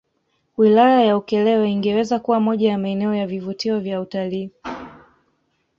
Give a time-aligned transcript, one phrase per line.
[0.57, 4.51] Wilaya ya Ukerewe ingeweza kuwa moja ya maeneo ya vivutio vya utalii